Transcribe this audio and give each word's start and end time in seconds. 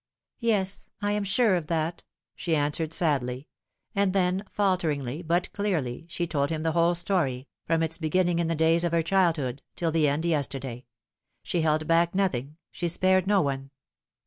"Yes, 0.39 0.89
I 1.03 1.11
am 1.11 1.23
sure 1.23 1.53
of 1.53 1.67
that," 1.67 2.03
she 2.35 2.55
answered 2.55 2.91
sadly; 2.91 3.47
and 3.93 4.13
then, 4.13 4.43
falteringly 4.49 5.21
but 5.21 5.53
clearly, 5.53 6.07
she 6.09 6.25
told 6.25 6.49
him 6.49 6.63
the 6.63 6.71
whole 6.71 6.95
story, 6.95 7.47
from 7.67 7.83
its 7.83 7.99
beginning 7.99 8.39
in 8.39 8.47
the 8.47 8.55
days 8.55 8.83
of 8.83 8.93
her 8.93 9.03
childhood 9.03 9.61
till 9.75 9.91
the 9.91 10.07
end 10.07 10.25
yesterday. 10.25 10.85
She 11.43 11.61
held 11.61 11.85
back 11.85 12.15
nothing, 12.15 12.57
she 12.71 12.87
spared 12.87 13.27
no 13.27 13.43
one. 13.43 13.69